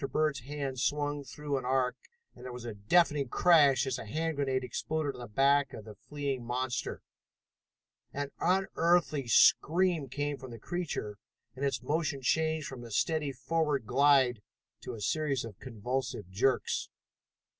Bird's 0.11 0.39
hand 0.39 0.79
swung 0.79 1.23
through 1.23 1.59
an 1.59 1.63
arc, 1.63 1.95
and 2.33 2.43
there 2.43 2.51
was 2.51 2.65
a 2.65 2.73
deafening 2.73 3.27
crash 3.27 3.85
as 3.85 3.99
a 3.99 4.05
hand 4.07 4.35
grenade 4.35 4.63
exploded 4.63 5.13
on 5.13 5.21
the 5.21 5.27
back 5.27 5.73
of 5.73 5.85
the 5.85 5.93
fleeing 5.93 6.43
monster. 6.43 7.03
An 8.11 8.31
unearthly 8.39 9.27
scream 9.27 10.09
came 10.09 10.37
from 10.37 10.49
the 10.49 10.57
creature, 10.57 11.19
and 11.55 11.63
its 11.63 11.83
motion 11.83 12.23
changed 12.23 12.65
from 12.65 12.83
a 12.83 12.89
steady 12.89 13.31
forward 13.31 13.85
glide 13.85 14.41
to 14.81 14.95
a 14.95 15.01
series 15.01 15.45
of 15.45 15.59
convulsive 15.59 16.27
jerks. 16.31 16.89